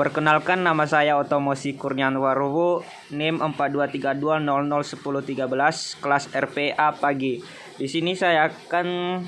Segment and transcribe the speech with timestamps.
[0.00, 2.80] Perkenalkan nama saya Otomosi Kurnian Warubu,
[3.12, 7.44] NIM 4232001013, kelas RPA pagi.
[7.76, 9.20] Di sini saya akan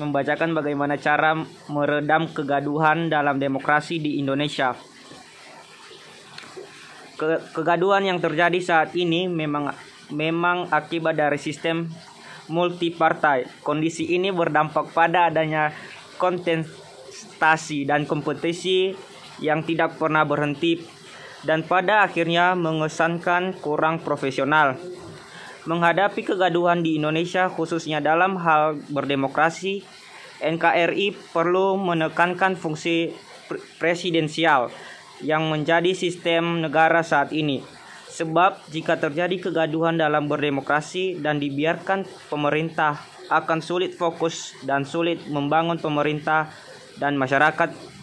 [0.00, 1.36] membacakan bagaimana cara
[1.68, 4.72] meredam kegaduhan dalam demokrasi di Indonesia.
[7.20, 9.68] Ke kegaduhan yang terjadi saat ini memang
[10.16, 11.92] memang akibat dari sistem
[12.48, 13.60] multipartai.
[13.60, 15.76] Kondisi ini berdampak pada adanya
[16.16, 18.96] kontestasi dan kompetisi
[19.42, 20.80] yang tidak pernah berhenti
[21.46, 24.74] dan pada akhirnya mengesankan kurang profesional.
[25.66, 29.82] Menghadapi kegaduhan di Indonesia khususnya dalam hal berdemokrasi,
[30.38, 33.10] NKRI perlu menekankan fungsi
[33.78, 34.70] presidensial
[35.24, 37.62] yang menjadi sistem negara saat ini.
[38.06, 45.82] Sebab jika terjadi kegaduhan dalam berdemokrasi dan dibiarkan pemerintah akan sulit fokus dan sulit membangun
[45.82, 46.48] pemerintah
[46.96, 47.95] dan masyarakat.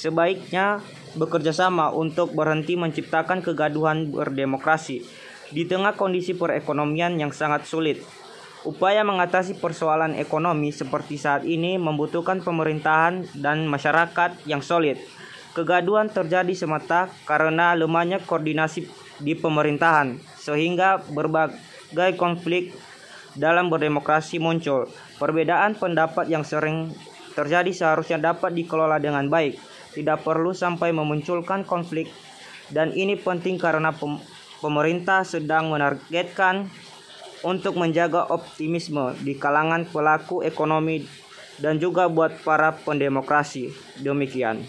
[0.00, 0.80] Sebaiknya
[1.12, 5.04] bekerja sama untuk berhenti menciptakan kegaduhan berdemokrasi
[5.52, 8.00] di tengah kondisi perekonomian yang sangat sulit.
[8.64, 14.96] Upaya mengatasi persoalan ekonomi seperti saat ini membutuhkan pemerintahan dan masyarakat yang solid.
[15.52, 18.88] Kegaduhan terjadi semata karena lemahnya koordinasi
[19.20, 22.72] di pemerintahan, sehingga berbagai konflik
[23.36, 24.88] dalam berdemokrasi muncul.
[25.20, 26.88] Perbedaan pendapat yang sering
[27.36, 29.58] terjadi seharusnya dapat dikelola dengan baik,
[29.96, 32.10] tidak perlu sampai memunculkan konflik.
[32.70, 33.90] Dan ini penting karena
[34.62, 36.70] pemerintah sedang menargetkan
[37.42, 41.02] untuk menjaga optimisme di kalangan pelaku ekonomi
[41.58, 43.72] dan juga buat para pendemokrasi.
[44.00, 44.62] Demikian.